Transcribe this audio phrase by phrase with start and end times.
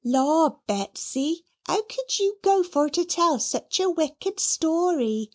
[0.03, 5.29] "Law, Betsy, how could you go for to tell such a wicked story!"